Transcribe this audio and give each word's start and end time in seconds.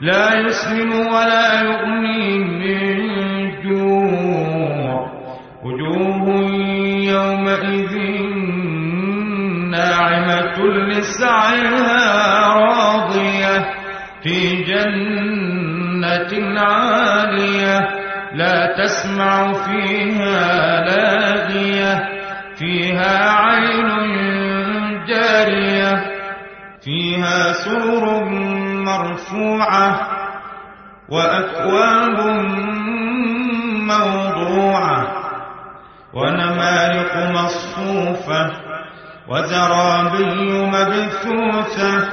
لا 0.00 0.40
يسمن 0.40 0.92
ولا 0.92 1.62
يغني 1.62 2.38
من 2.38 2.98
جوع. 3.62 5.08
وجوه 5.64 6.28
يومئذ 7.12 7.94
ناعمة 9.70 10.58
لسعيها 10.88 12.46
راضية 12.54 13.74
في 14.22 14.64
جنة 14.64 16.60
عالية 16.60 17.88
لا 18.34 18.76
تسمع 18.78 19.52
فيها 19.52 20.80
لاغية 20.84 22.08
فيها 22.58 23.32
عين 23.32 23.77
سور 27.64 28.24
مرفوعة 28.88 30.08
وأكواب 31.08 32.18
موضوعة 33.92 35.06
ونمارق 36.14 37.16
مصفوفة 37.30 38.50
وزرابي 39.28 40.24
مبثوثة 40.72 42.08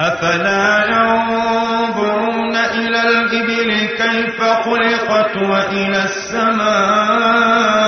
أفلا 0.00 0.84
ينظرون 0.86 2.56
إلى 2.56 3.00
الإبل 3.08 3.70
كيف 3.86 4.42
خلقت 4.42 5.36
وإلى 5.36 6.02
السماء 6.04 7.87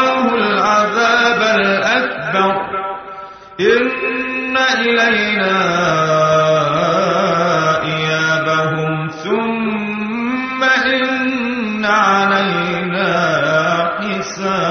إن 3.61 4.57
إلينا 4.57 5.57
إيابهم 7.83 9.07
ثم 9.07 10.63
إن 10.63 11.85
علينا 11.85 13.11
حساب 13.99 14.70